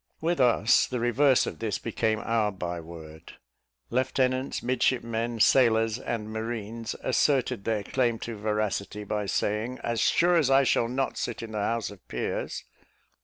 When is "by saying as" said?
9.03-9.99